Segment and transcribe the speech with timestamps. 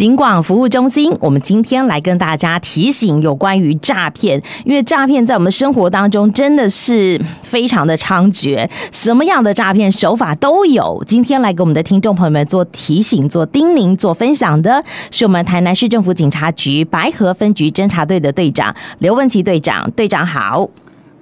[0.00, 11.04] 警广服务中心，我们今天来跟大家提醒有关于诈骗，因为诈骗在我们生活当中真的是非常的猖獗，什么样的诈骗手法都有。
[11.06, 19.90] 今天来给我们的听众朋友们做提醒、做叮咛、做分享的，是我们台南市政府警察局白河分局侦查队的队长刘文琪队长。
[19.90, 20.66] 队长好。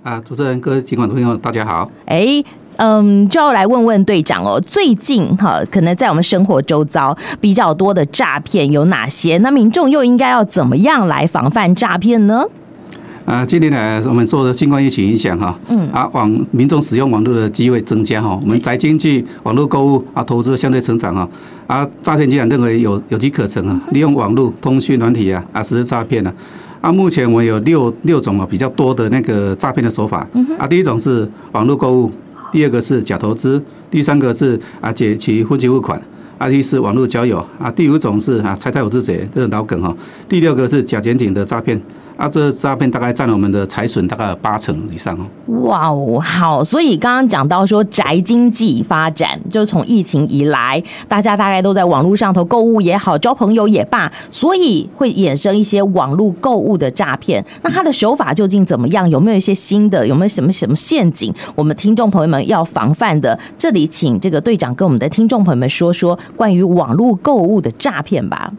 [0.05, 1.91] 啊，主持人、各位警广的朋友，大家好。
[2.05, 2.45] 哎。
[2.79, 9.37] 嗯，就要来问问队长哦，最近哈，可能在我们生活周遭比较多的诈骗有哪些？
[9.39, 12.45] 那民众又应该要怎么样来防范诈骗呢？
[13.25, 21.29] 啊，近年来我们受的新冠疫情影响哈，嗯，啊，网民众使用网络的机会增加哈，我们宅经济、网络购物啊，投资相对成长哈，
[21.67, 26.33] 啊，诈骗集团认为有有机可乘啊，利用网络通讯软体啊啊实施诈骗呢，
[26.81, 32.13] 啊，目前我们有六六种啊比较多的那个诈骗的手法，啊，第一种是网络购物。
[32.51, 36.01] 第二个是假投资，第三个是啊解其分期付款，
[36.39, 39.95] 啊第四网络交友，啊第五种是啊猜猜我是谁，这种老梗哈，
[40.29, 41.81] 第六个是假检警的诈骗。
[42.19, 45.25] 啊，这诈骗大概占了我们的财损大概八成以上哦。
[45.63, 57.45] 哇哦，好，所以刚刚讲到说宅经济发展，就是从疫情以来，大家大概都在网络上头购物也好，交朋友也罢，所以会衍生一些网络购物的诈骗。
[57.63, 59.09] 那它的手法究竟怎么样？
[59.09, 60.05] 有没有一些新的？
[60.05, 61.33] 有没有什么什么陷阱？
[61.55, 63.39] 我们听众朋友们要防范的。
[63.57, 68.53] 这里请这个队长跟我们的听众朋友们说说关于网络购物的诈骗吧。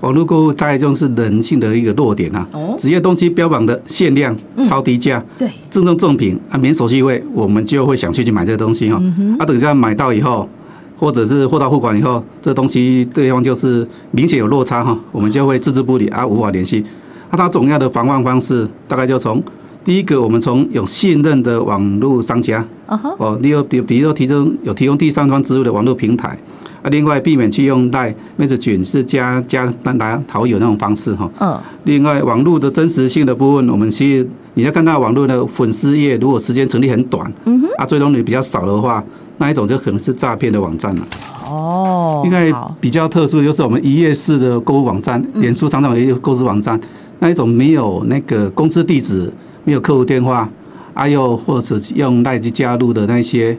[0.00, 2.46] 网络购物大概就是人性的一个弱点啊，
[2.78, 9.02] 只要东西标榜的限量、超低价、对，正宗正品啊，免手续费，我们就会想去去买这个东西哈。
[9.38, 10.48] 啊，等一下买到以后，
[10.96, 16.84] 或者是货到付款以后，这东西对方就是明显有落差哈，我们就会置之不理啊，无法联系。
[17.30, 19.42] 那他总要的防范方式，大概就从
[19.84, 26.38] 第一个，我们从有信任的网络商家，哦，你有比比如说提供有提供第三方支付的网络平台。
[26.82, 31.28] 啊，另外避免去用带 message 是加加单打好友那种方式哈。
[31.40, 31.58] 嗯。
[31.84, 39.02] 另外，网络的真实性的部分，我们其实你要看到网络的粉丝页，如果时间成立很短，嗯哼，啊，追踪率比较少的话，
[39.38, 41.02] 那一种就可能是诈骗的网站了。
[41.44, 42.22] 哦。
[42.24, 46.80] 应该比较特殊，就是我们一页式的购物网站，脸书常常有一个购物网站，
[47.18, 49.32] 那一种没有那个公司地址，
[49.64, 50.48] 没有客户电话，
[50.94, 53.58] 啊，又或者用赖去加入的那些。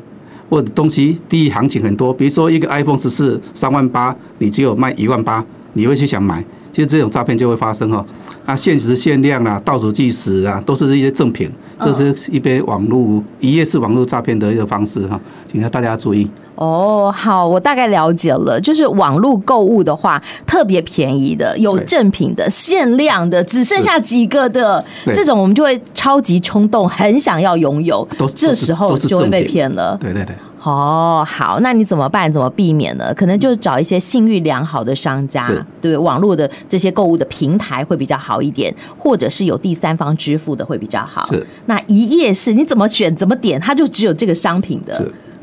[0.49, 6.43] 或者东西第一行情很多，比如说一个 iPhone 十四三万八，你只有卖一万八，你会去想买，
[6.79, 8.05] 其实这种诈骗就会发生哈。
[8.45, 15.19] 那限时限量啊，倒数计时啊，都是一些赠品，这是一边网络一夜式网络诈骗的一个方式哈，
[15.51, 16.25] 请大家注意。
[16.55, 24.81] 哦，好，我大概了解了，就是网络购物的话，特别便宜的，有正品的，限量的，只剩下几个的，
[25.13, 29.97] 这种我们就会超级冲动，很想要拥有，这时候就会被骗了。
[29.99, 30.33] 对对对。
[30.61, 32.31] 哦，好，那你怎么办？
[32.31, 33.13] 怎么避免呢？
[33.13, 35.49] 可能就找一些信誉良好的商家，
[35.81, 41.25] 对网络的这些购物的平台会比较好一点，或者是有第三方支付的会比较好。
[41.27, 44.93] 是，那一页式你怎么选怎么点，它就只有这个商品的，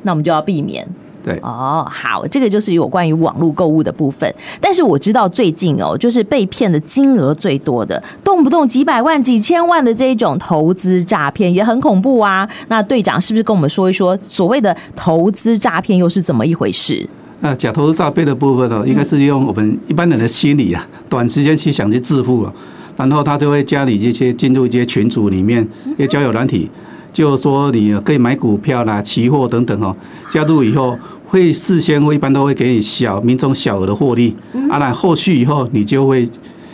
[0.03, 0.87] 那我们就要避免。
[1.27, 4.33] 对哦，好，这个就是有关于网络购物的部分。
[4.61, 12.49] 但是我知道最近哦，就是被骗的金额最多的，动不动几百万、几千万的这一种投资诈骗也很恐怖啊。
[12.69, 17.05] 那队长是不是跟我们说一说，所谓的投资诈骗又是怎么一回事？
[17.41, 22.53] 那假投资诈骗的部分呢，应该是用我们一般人的心理啊，短时间去想去致富啊，
[22.97, 25.67] 然后他就会加你这些进入一些群组里面，
[25.99, 26.71] 一些交友软体，
[27.17, 29.97] 就是说你可以买股票啦、期货等等哦，
[30.31, 30.99] 加入以后。
[31.29, 34.33] 会事先会一般都会给你小民众小额的获利，
[34.71, 36.27] 啊，那后续以后你就会，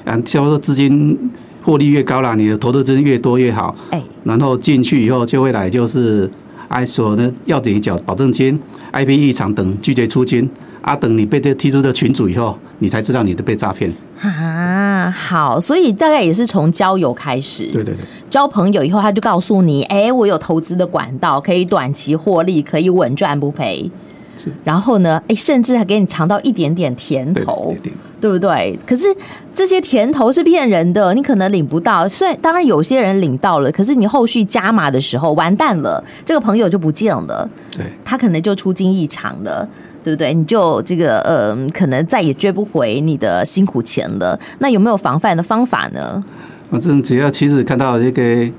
[0.04, 1.18] 嗯，像说资金
[1.62, 6.30] 获利越高啦，你的投资资金越多越好，哎，然后进去以后就会来就是
[6.68, 8.60] 哎所呢要等于缴保证金
[8.92, 10.46] ，IP 异常等拒绝出金，
[10.82, 13.90] 啊，等你被这踢出的群组以后，你才知道你的被诈骗。
[14.20, 23.90] 啊，好，所以大概也是从交友开始，对对对，交朋友以后他就告诉你，哎，我有投资的管道，可以短期获利，可以稳赚不赔。
[24.36, 25.22] 是然后呢？
[25.28, 28.78] 哎，甚至还给你尝到一点点甜头，对，对不对？
[28.86, 29.06] 可是
[29.52, 32.08] 这些甜头是骗人的，你可能领不到。
[32.08, 37.48] 虽然当然有些人领到了，可是你后续加码的时候完蛋了，这个朋友就不见了。
[37.76, 39.68] 对，他可能就出金异常了，
[40.02, 40.32] 对不对？
[40.34, 44.38] 你就这个呃，可能再也追不回你的辛苦钱了。
[44.58, 46.22] 那有没有防范的方法呢？
[46.70, 48.50] 反正只要其实看到这个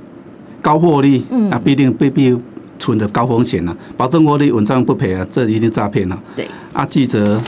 [0.62, 2.38] 高获利，嗯，啊，必定必必。
[2.80, 6.22] 存的高风险了，保证获利稳赚不赔啊，这一定诈骗了。
[6.36, 7.40] 对啊，记者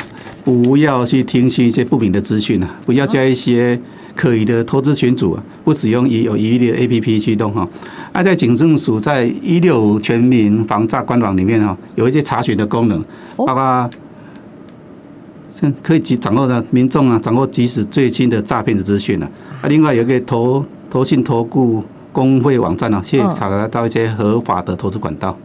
[0.45, 3.77] 不要去听信一些不明的资讯啊，不要加一些
[4.15, 7.61] 可疑的投资群组啊，不使用已有疑虑的 APP 驱动哈。
[7.61, 7.67] 啊，
[8.23, 13.03] 在警政署在一六五全民防诈官网里面哈，有一些查询的功能，
[13.35, 13.89] 包括
[15.81, 19.29] 可以及掌握的民众啊，掌握即时最新的诈骗的资讯啊。
[19.61, 25.37] 啊，另外有一个投投信投顾公会网站啊，去查得到一些合法的投资管道。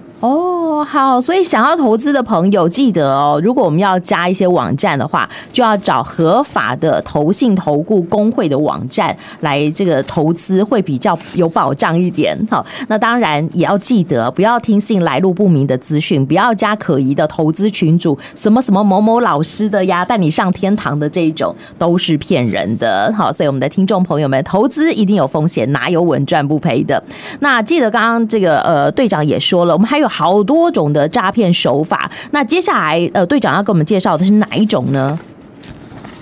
[0.84, 12.36] 好，所以想要投资的朋友记得哦，如果我们要加一些网站的话，就要找合法的投信投顾工会的网站来这个投资，会比较有保障一点。
[12.50, 23.12] 好，那当然也要记得不要听信来路不明的资讯，不要加可疑的投资群组，什么什么某某老师的呀，带你上天堂的这一种都是骗人的。
[23.16, 27.02] 好，所以我们的听众朋友们，投资一定有风险，哪有稳赚不赔的？
[27.40, 30.10] 那记得刚刚这个呃队长也说了，我们还有。
[30.10, 35.18] 好多种的诈骗手法，那接下来呃，队长要给我们介绍的是哪一种呢？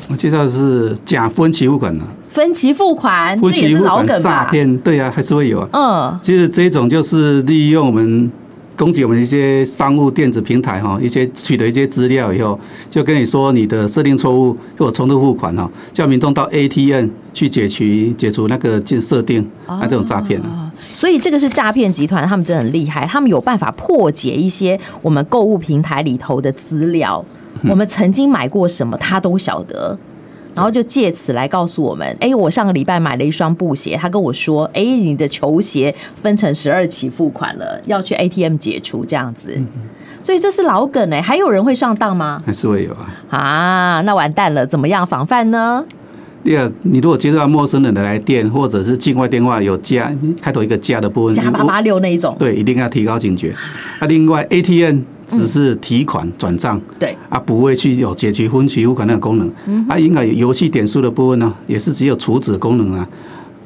[0.09, 2.05] 我介绍的是假分期付款呢。
[2.29, 4.45] 分期付款，这也是老梗吧？
[4.45, 5.69] 诈骗，对啊，还是会有啊。
[5.73, 8.31] 嗯，其实这一种就是利用我们
[8.79, 12.59] 攻击我们一些商务电子平台哈，一些取得一些资料以后，
[12.89, 17.85] 就跟你说你的设定错误或者重复付款哈，叫民众到 ATM 去解除
[18.17, 20.71] 解除那个进设定，啊，这种诈骗啊。
[20.93, 27.25] 所以这个是诈骗集团，他们真的很厉害，他们有办法破解一些我们购物平台里头的资料，
[27.69, 29.99] 我们曾经买过什么，他都晓得，
[30.59, 39.57] 然后就借此来告诉我们，哎，我上个礼拜买了一双布鞋，他跟我说，哎，你的球鞋分成十二期付款了，要去 ATM 解除这样子，
[40.21, 42.43] 所以这是老梗哎，还有人会上当吗？
[42.45, 43.07] 还是会有啊？
[43.31, 45.85] 啊，那完蛋了，怎么样防范呢？
[46.43, 50.13] 第二，你如果接到陌生人的来电，或者是境外电话有加
[50.43, 53.55] 开头一个加的部分，加八八六那一种，对，一定要提高警觉。
[54.01, 59.53] 啊，另外 ATM 只是提款转账，对，啊，不会去有解决分期付款那个功能。
[59.67, 63.07] 嗯，啊，应该有游戏点数的部分呢，也是只有储值功能啊。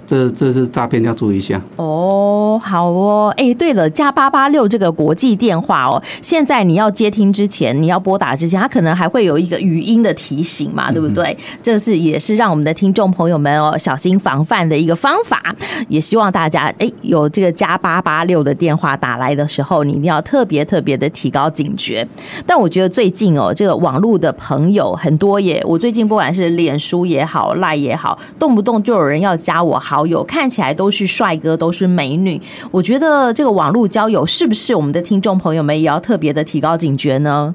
[0.07, 2.61] 这这是诈骗，要注意一下哦。
[2.63, 11.33] 好哦，哎，对了，加八八六这个国际电话哦，现在你要接听之前，你要拨打之前，它可能还会有一个语音的提醒嘛，对不对？
[11.33, 15.43] 嗯、这是也是让我们的听众朋友们哦小心防范的一个方法。
[15.89, 22.07] 也希望大家哎有这个加八八六的电话打来的时候，你一定要特别特别的提高警觉。
[22.47, 30.02] 但我觉得最近哦，这个网络的朋友很多也，我最近不管是脸书也好，赖也好，动不动就有人要加我好。
[30.07, 32.41] 有看起来都是帅哥，都是美女。
[32.71, 37.55] 我觉得这个网络交友是不是我们的听众朋友们也要特别的提高警觉呢？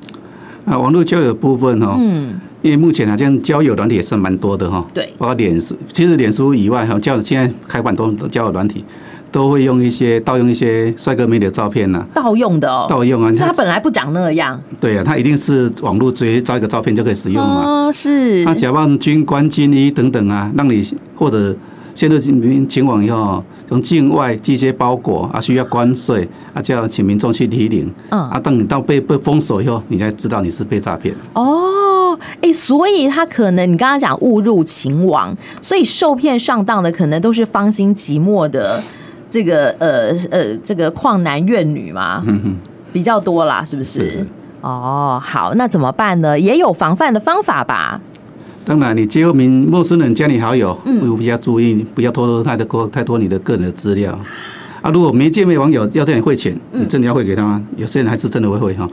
[0.66, 8.84] 啊，网络交友的部分哦，嗯，因为目前好像交友软体也是蛮多的哈，对，包括脸书，其实脸书以外哈，交现在开蛮多的交友软体，
[9.32, 20.86] 都会用一些盗用一些帅哥美女的照片呐，盗用的哦，盗用啊，是他本来不长那样，对呀、啊，他一定是网络直接照一个照片就可以使用嘛，哦，是，他假扮军官、军医等等啊，让你
[21.16, 21.56] 或者。
[21.98, 27.92] 现在民前往以后，从境外寄些包裹啊，需要关税啊，就要请民众去提领。
[28.10, 28.20] 嗯。
[28.30, 31.16] 啊，等你到被被封锁以后，你才知道你是被诈骗。
[31.34, 38.80] 哦，哎，所以他可能你刚刚讲误入情网，所以受骗上当的可能都是芳心寂寞的
[39.28, 42.24] 这个呃呃这个旷男怨女嘛，
[42.94, 44.06] 比较多啦，是不是？
[44.06, 44.28] 是是。
[44.62, 46.38] 哦，好，那怎么办呢？
[46.38, 48.02] 也有防范的方法吧。
[48.68, 50.78] 当然，你接入名陌生人加你好友，
[51.10, 54.12] 我比较注意，不要透露太多太多你的个人的资料。
[54.81, 57.66] 啊，如果没见面网友要叫你汇钱，你真的要汇给他吗？
[57.78, 58.86] 有些人还是真的会汇哈，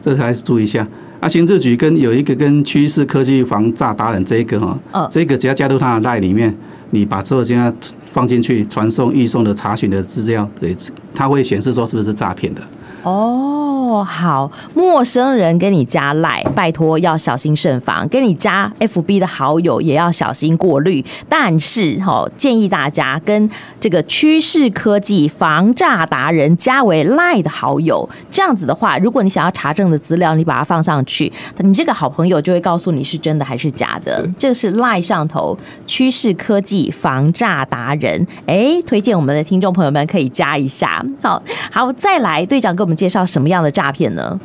[0.00, 0.86] 这还是注意一下。
[1.18, 6.56] 啊，刑事局跟有一个跟趋势科技防诈达人这一个哈，这个只要加入他的 LINE 里面，
[6.90, 7.76] 你把之后将它
[8.12, 10.76] 放进去传送、预送的查询的资料，对，
[11.12, 12.60] 它会显示说是不是诈骗的。
[13.02, 13.55] 哦，
[14.04, 18.06] 好，陌生人跟你加赖，拜托要小心慎防。
[18.08, 21.04] 跟你加 FB 的好友也要小心过滤。
[21.28, 28.08] 但是，哈，建议大家跟这个趋势科技防诈达人加为赖的好友。
[28.30, 34.28] 这样子的话，如果你想要查证的资料，你把它放上去，你这个好朋友就会告诉你是真的还是假的。
[34.36, 41.04] 这是赖上头趋势科技防诈达人，哎，推荐我们的听众朋友们可以加一下。
[41.22, 41.40] 好
[41.70, 42.96] 好，再来，队长给我们。
[42.96, 44.40] 介绍什么样的诈骗呢？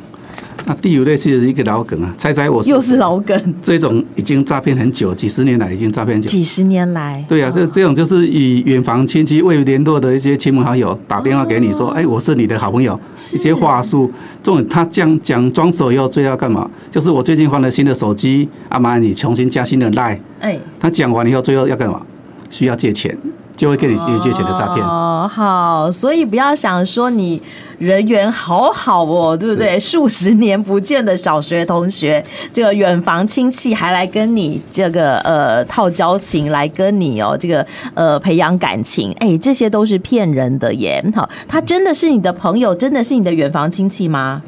[0.66, 3.54] 那第五类是一个老梗啊，猜猜我是又是老梗。
[3.62, 6.28] 这种已经诈骗很久，几十年来已经诈骗很久。
[6.28, 14.12] 几十年来，对啊，这这种就是以远房亲戚未联络的一些亲朋好友打电话给你说，哎，我是你的好朋友，一些话术。
[14.42, 16.70] 这种他讲讲装手以后，最要干嘛？
[16.90, 20.18] 就是我最近换了新的手机，啊，麻烦你重新加新的 Line。
[20.40, 22.02] 哎，他讲完以后，最后要干嘛？
[22.50, 23.16] 需要借钱。
[23.54, 27.40] 就会跟你借借钱的诈骗哦，好，所以不要想说你
[27.82, 29.78] 人缘好好哦，对不对？
[29.80, 41.04] 数十年不见的小学同学，这个远房亲戚还来跟你这个呃套交情，来跟你哦这个呃培养感情，哎，这些都是骗人的耶。
[41.12, 44.40] 好，他真的是你的朋友，真的是你的远房亲戚吗？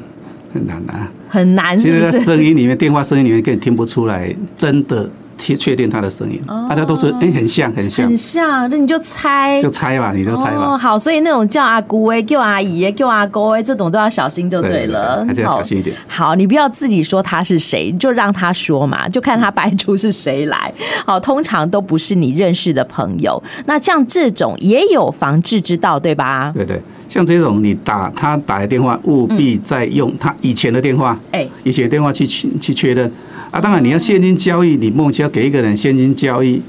[0.52, 2.20] 很难啊，很难是不是？
[2.22, 5.10] 声音里面，电话声音里面根本听不出来，真的。
[5.44, 10.72] 确确定他的声音，大家都说哎，很像很像，很像，那你就猜，就猜吧，你就猜吧。
[10.72, 15.94] 哦好，所以那种叫阿姑哎，叫阿姨哎，叫阿哥哎，这种都要小心就对了，还是要小心一点。
[16.08, 20.72] 好，你不要自己说他是谁，就让他说嘛，就看他摆出是谁来。
[21.04, 23.42] 好，通常都不是你认识的朋友。
[23.66, 26.50] 那像这种也有防治之道，对吧？
[26.54, 33.12] 对对，像这种你打他打的电话，务必再用他以前的电话，哎，以前的电话去去去确认。
[33.54, 36.60] 啊，当然你要现金交易，你莫须要给一个人现金交易。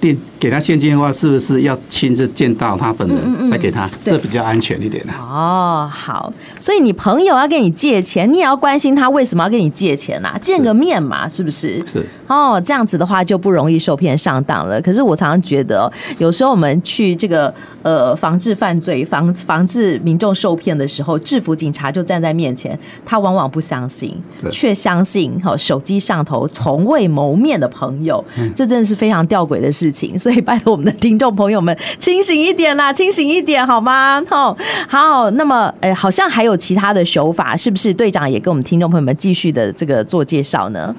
[0.00, 3.88] 定给他现金的话，是不是要亲自见到他本人再给他？
[4.04, 10.36] 这比较安全一点哦，好，所以你朋友要跟你借钱，你也要关心他为什么要跟你借钱呐？
[10.42, 11.78] 见个面嘛，是不是？
[11.86, 14.82] 是哦，这样子的话就不容易受骗上当了。
[14.82, 24.20] 可是我常常觉得，有时候我们去这个呃防治犯罪、防防治民众受骗的时候，制服警察就站在面前，他往往不相信，
[24.50, 28.24] 却相信哈手机上头从未谋面的朋友，
[28.56, 30.18] 这真的是非常吊诡的事情。
[30.18, 34.22] 所以拜托我们的听众朋友们清醒一点啦，清醒一点好吗？
[34.28, 34.56] 好，
[34.88, 40.94] 好，那么，哎，好像还有其他的手法，是不是队长也跟我们听众朋友们继续的这个做介绍呢？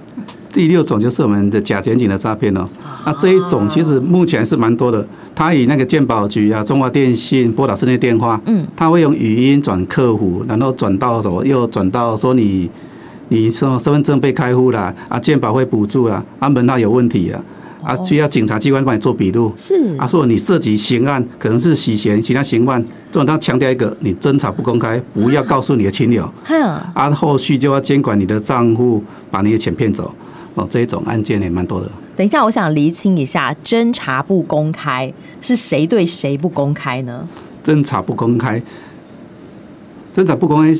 [0.52, 2.70] 第六种就是我们的假检警的诈骗哦。
[3.06, 12.70] 那这一种其实目前是蛮多的，他以那个鉴宝局啊、中华电信拨打室内电话，嗯，他会用语音转客服，然后转到什么，又转到说你，
[13.30, 17.42] 你说身份证被开户了啊，鉴宝会补助了，啊，门号有问题啊。
[17.84, 19.54] 啊，需要警察机关帮你做笔录。
[19.58, 26.32] 是啊，说你涉及刑案，可能是洗钱，其他刑案，这种他强调一个，你侦查不公开，不要告诉你的亲友。
[26.94, 30.14] 啊，后续就要监管你的账户，把你的钱骗走。
[30.56, 31.90] 哦，这一种案件也蛮多的。
[32.16, 35.12] 等一下，我想厘清一下，侦查不公开
[35.42, 37.28] 是谁对谁不公开呢？
[37.66, 38.62] 侦查不公开，
[40.14, 40.74] 侦查不公开。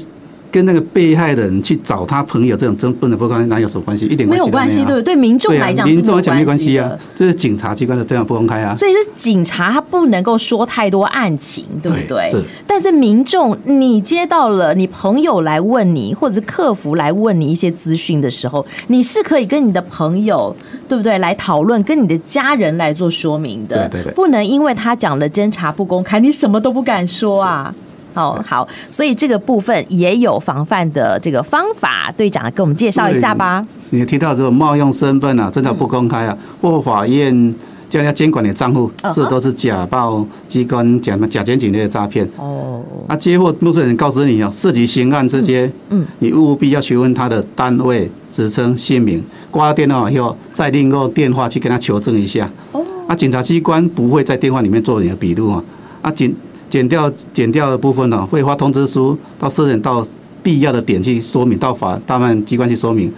[0.54, 4.06] 跟那个被害人去找他朋友这种真不能不公开，哪有什么关系？
[4.06, 4.46] 一点关系没有。
[4.46, 5.04] 没有关系，对不对？
[5.04, 6.92] 对民众来讲，民众来讲没关系啊。
[7.16, 8.76] 这是警察机关的这样不公开啊。
[8.76, 12.30] 所以是警察，他不能够说太多案情，对不对？
[12.30, 12.44] 是。
[12.68, 20.56] 但是民众，你接到了你朋友来问你，或者是客服来问你一些资讯的时候，你是可以跟你的朋友，
[20.88, 21.18] 对不对？
[21.18, 23.90] 来讨论，跟你的家人来做说明的。
[23.90, 24.14] 对对对。
[24.14, 27.74] 不能因为他讲了侦查不公开，你什么都不敢说啊。
[28.14, 33.66] 哦，好，所以这个部分也有防范的这个方法，队长给我们介绍一下吧。
[33.92, 37.56] 你提到这个冒用身份啊，真的不公开啊，或法院
[37.90, 42.28] 叫人家监管你的账户，这都是假报机关假假检警类的诈骗。
[42.38, 52.50] 哦，啊，接获陌生人告知你哦，涉及刑案这些，嗯，你务必要询问他的单位、职称、姓名，挂了电话以后再另个电话去跟他求证一下。
[52.72, 55.64] 哦，啊，检察机关不会在电话里面做你的笔录啊，
[56.02, 56.34] 啊，检。
[56.74, 60.04] 剪掉剪掉的部分呢，会发通知书到涉人到
[60.42, 63.14] 必要的点去说明，到法办案机关去说明，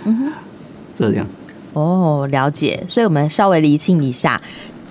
[0.93, 1.25] 这样。
[1.71, 2.83] 哦，了解。
[2.85, 4.41] 所以我们稍微厘清一下。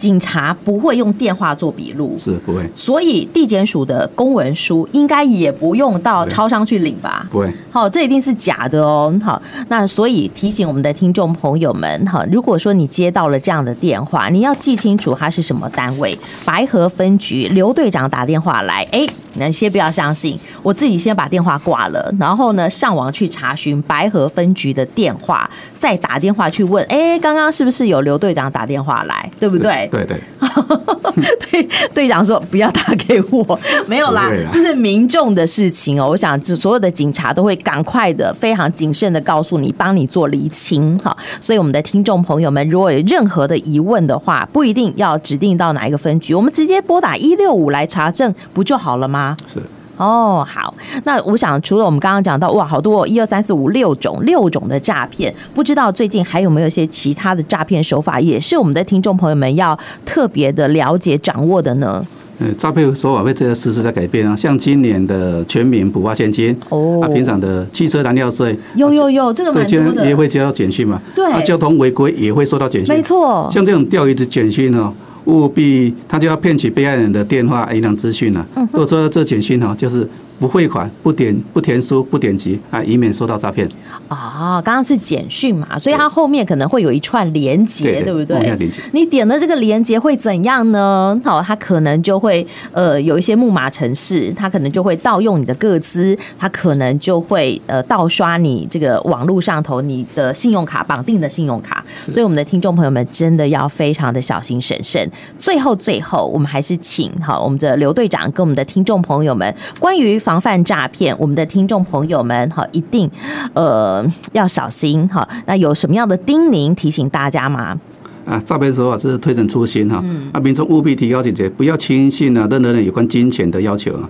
[0.04, 2.70] 警察不会用电话做笔录，是不会。
[2.76, 7.26] 所以地检署的公文书应该也不用到超商去领吧？
[7.30, 7.50] 不会。
[7.70, 9.18] 好，这一定是假的哦。
[9.24, 16.18] 好，那所以提醒我们的听众朋友们，哈，如果说你接到了这样的电话，你要记清楚它是什么单位。
[16.44, 29.88] 白河分局刘队长打电话来，哎，你先不要相信，我自己先把电话挂了，然后呢，上网去查询白河分局的电话，再打电话去问，哎，刚刚是不是有刘队长打电话来，对不对？
[29.90, 30.18] 对对，
[31.50, 36.08] 对，队长说不要打给我，没有啦，这是民众的事情哦。
[36.08, 41.16] 我想，这所有的警察都会赶快的、非常谨慎的告诉你，帮你做厘清哈。
[41.40, 49.23] 所以，我们的听众朋友们，如果有任何的疑问的话，不一定要指定到哪一个分局，我们直接拨打一六五来查证，不就好了吗？
[49.52, 49.60] 是。
[49.96, 62.04] 哦，好，那我想除了我们刚刚讲到哇，好多一二三四五六种六种的诈骗，不知道最近还有没有一些其他的诈骗手法，也是我们的听众朋友们要特别的了解掌握的呢？
[62.38, 74.92] 嗯，诈骗手法被这个实时在改变啊，像今年的全民补发现金哦，啊，平常的汽车燃料税有有有，这个蛮多的，也会接到简讯嘛，对，啊，交通违规也会收到简讯，没错，像这种钓鱼的简讯哦。
[75.26, 78.46] 务必他就要骗取被害人的电话、银行资讯了。
[78.54, 83.68] 如果说这简讯哈，就是不汇款、不点、不填书、不点击啊，以免受到诈骗。
[84.08, 88.56] 啊，刚刚是简讯嘛，所以它后面可能会有一串连接，对不对？
[88.92, 91.18] 你点了这个连接会怎样呢？
[91.24, 101.84] 好，它可能就会呃有一些木马城市，它可能就会盗用你的个资，它可能就会呃盗刷你这个网络上头你的信用卡绑定的信用卡。
[102.10, 105.10] 所以我们的听众朋友们真的要非常的小心审慎。
[105.38, 113.08] 最后，最后我们还是请好我们的刘队长跟我们的听众朋友们关于防范诈骗，我们的听众朋友们哈，一定
[113.52, 114.02] 呃
[114.32, 115.28] 要小心哈。
[115.44, 117.78] 那有什么样的叮咛提醒大家吗？
[118.24, 120.02] 啊，诈骗手法是推陈出新哈，
[120.32, 124.08] 啊，民众务必提高警觉，不要轻信啊任何人有关金钱的要求啊。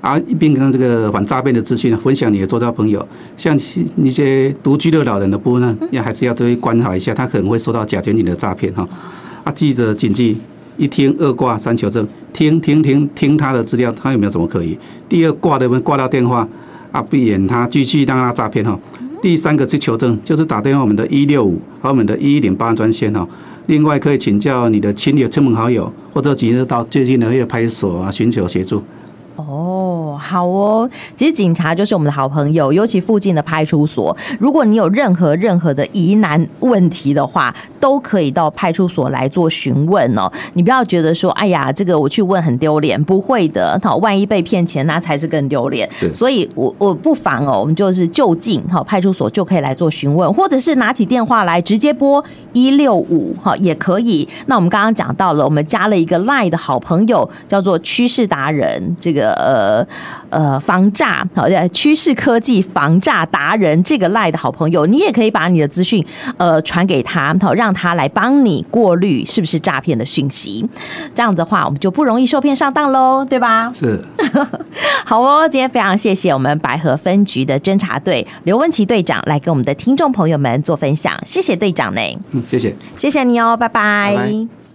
[0.00, 3.04] 啊，并跟这个反诈骗的资讯呢分享你的周遭朋友，
[3.36, 3.58] 像
[3.96, 8.88] 一些独居的老人的部分呢，要还是要注意观察一下，他可能会受到假检警的诈骗哈。
[9.42, 10.36] 啊，记者谨记，
[10.76, 14.76] 一听二挂三求证，听听听听他的资料，他有没有什么可疑？
[15.08, 16.46] 第二挂的挂掉电话，
[16.92, 18.78] 啊，避免他继续让他诈骗哈。
[19.22, 23.26] 第三个去求证，就是打电话我们的一六五和我们的一一零八专线哈。
[23.66, 28.80] 另外可以请教你的亲友、亲朋好友，或者直接到最近的一个派出所啊寻求协助。
[29.36, 30.88] 哦，好哦。
[31.14, 34.16] 其实警察就是我们的好朋友，尤其附近的派出所。
[34.40, 40.32] 如果你有任何任何的疑难问题的话，都可以到派出所来做询问哦。
[40.54, 43.78] 你不要觉得说，哎呀，这个我去问很丢脸，不会的。
[43.82, 45.86] 好，万一被骗钱，那才是更丢脸。
[46.14, 52.24] 所以我我不妨哦，我们就是就近哈派出所就可以来做询问，或者是拿起电话来直接拨
[52.54, 54.26] 一六五哈也可以。
[54.46, 59.25] 那我们刚刚讲到了，我们加了一个 LINE 的好朋友，叫做趋势达人，这个。
[59.32, 59.86] 呃
[60.30, 66.04] 呃，防诈好，趋势科技防诈达人这个赖的好朋友，你也可以把你的资讯
[66.36, 70.68] 呃传给他，好，让他来帮你过滤是不是诈骗的讯息。
[71.14, 73.72] 这样子的话，我们就不容易受骗上当喽，对吧？
[73.74, 74.02] 是。
[75.04, 82.00] 好哦，今天非常谢谢我们白河分局的侦查队刘文琪队长来跟我们的听众朋友们做分享，谢谢队长呢。
[82.32, 84.14] 嗯，谢谢，谢谢你哦，拜拜。
[84.14, 84.65] 拜拜。